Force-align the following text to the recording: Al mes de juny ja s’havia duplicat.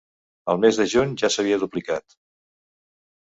Al 0.53 0.59
mes 0.61 0.77
de 0.81 0.85
juny 0.93 1.11
ja 1.23 1.29
s’havia 1.35 1.59
duplicat. 1.65 2.17